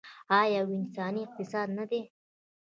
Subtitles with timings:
[0.39, 2.01] آیا یو انساني اقتصاد نه دی؟